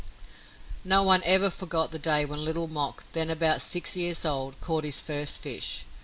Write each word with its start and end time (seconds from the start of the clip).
No 0.83 1.03
one 1.03 1.21
ever 1.25 1.51
forgot 1.51 1.91
the 1.91 1.99
day 1.99 2.25
when 2.25 2.43
Little 2.43 2.67
Mok, 2.67 3.03
then 3.13 3.29
about 3.29 3.61
six 3.61 3.95
years 3.95 4.25
old, 4.25 4.59
caught 4.59 4.83
his 4.83 4.99
first 4.99 5.43
fish. 5.43 5.85